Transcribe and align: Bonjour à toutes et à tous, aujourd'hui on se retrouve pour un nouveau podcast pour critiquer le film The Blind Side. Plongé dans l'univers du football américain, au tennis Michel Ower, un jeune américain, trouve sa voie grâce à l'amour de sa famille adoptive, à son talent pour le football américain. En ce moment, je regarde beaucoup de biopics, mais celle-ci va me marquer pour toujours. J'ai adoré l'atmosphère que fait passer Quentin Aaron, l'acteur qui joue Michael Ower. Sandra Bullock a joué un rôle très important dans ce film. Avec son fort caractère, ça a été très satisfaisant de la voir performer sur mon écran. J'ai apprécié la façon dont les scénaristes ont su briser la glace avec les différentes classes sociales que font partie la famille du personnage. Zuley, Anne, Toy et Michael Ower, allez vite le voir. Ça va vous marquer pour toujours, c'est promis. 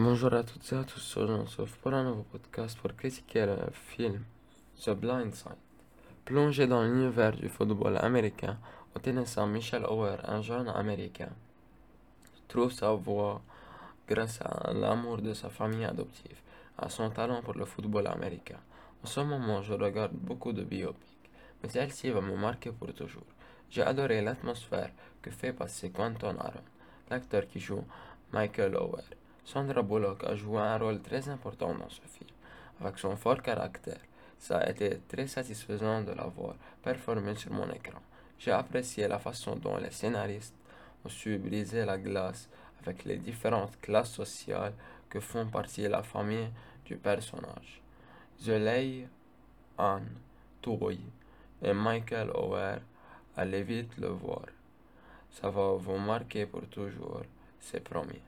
Bonjour 0.00 0.32
à 0.32 0.44
toutes 0.44 0.72
et 0.72 0.76
à 0.76 0.84
tous, 0.84 1.16
aujourd'hui 1.16 1.42
on 1.42 1.46
se 1.48 1.60
retrouve 1.60 1.78
pour 1.78 1.92
un 1.92 2.04
nouveau 2.04 2.22
podcast 2.22 2.78
pour 2.78 2.94
critiquer 2.94 3.46
le 3.46 3.56
film 3.72 4.22
The 4.80 4.90
Blind 4.90 5.34
Side. 5.34 5.58
Plongé 6.24 6.68
dans 6.68 6.84
l'univers 6.84 7.32
du 7.32 7.48
football 7.48 7.96
américain, 7.96 8.60
au 8.94 9.00
tennis 9.00 9.36
Michel 9.38 9.84
Ower, 9.86 10.18
un 10.22 10.40
jeune 10.40 10.68
américain, 10.68 11.30
trouve 12.46 12.70
sa 12.70 12.92
voie 12.92 13.42
grâce 14.06 14.40
à 14.40 14.72
l'amour 14.72 15.18
de 15.18 15.34
sa 15.34 15.48
famille 15.48 15.84
adoptive, 15.84 16.40
à 16.78 16.88
son 16.88 17.10
talent 17.10 17.42
pour 17.42 17.54
le 17.54 17.64
football 17.64 18.06
américain. 18.06 18.60
En 19.02 19.08
ce 19.08 19.18
moment, 19.18 19.62
je 19.62 19.74
regarde 19.74 20.12
beaucoup 20.12 20.52
de 20.52 20.62
biopics, 20.62 21.28
mais 21.60 21.68
celle-ci 21.68 22.10
va 22.10 22.20
me 22.20 22.36
marquer 22.36 22.70
pour 22.70 22.94
toujours. 22.94 23.26
J'ai 23.68 23.82
adoré 23.82 24.22
l'atmosphère 24.22 24.92
que 25.20 25.32
fait 25.32 25.52
passer 25.52 25.90
Quentin 25.90 26.36
Aaron, 26.38 26.62
l'acteur 27.10 27.48
qui 27.48 27.58
joue 27.58 27.82
Michael 28.32 28.76
Ower. 28.76 29.02
Sandra 29.50 29.80
Bullock 29.80 30.24
a 30.24 30.34
joué 30.34 30.60
un 30.60 30.76
rôle 30.76 31.00
très 31.00 31.26
important 31.30 31.74
dans 31.74 31.88
ce 31.88 32.02
film. 32.02 32.28
Avec 32.82 32.98
son 32.98 33.16
fort 33.16 33.40
caractère, 33.40 34.02
ça 34.38 34.58
a 34.58 34.68
été 34.68 35.00
très 35.08 35.26
satisfaisant 35.26 36.02
de 36.02 36.12
la 36.12 36.24
voir 36.24 36.54
performer 36.82 37.34
sur 37.34 37.50
mon 37.52 37.66
écran. 37.70 37.98
J'ai 38.38 38.50
apprécié 38.50 39.08
la 39.08 39.18
façon 39.18 39.56
dont 39.56 39.78
les 39.78 39.90
scénaristes 39.90 40.54
ont 41.02 41.08
su 41.08 41.38
briser 41.38 41.86
la 41.86 41.96
glace 41.96 42.50
avec 42.82 43.06
les 43.06 43.16
différentes 43.16 43.80
classes 43.80 44.12
sociales 44.12 44.74
que 45.08 45.18
font 45.18 45.46
partie 45.46 45.88
la 45.88 46.02
famille 46.02 46.50
du 46.84 46.96
personnage. 46.96 47.80
Zuley, 48.38 49.08
Anne, 49.78 50.10
Toy 50.60 51.00
et 51.62 51.72
Michael 51.72 52.32
Ower, 52.34 52.80
allez 53.34 53.62
vite 53.62 53.96
le 53.96 54.08
voir. 54.08 54.44
Ça 55.30 55.48
va 55.48 55.72
vous 55.72 55.96
marquer 55.96 56.44
pour 56.44 56.66
toujours, 56.68 57.22
c'est 57.58 57.82
promis. 57.82 58.20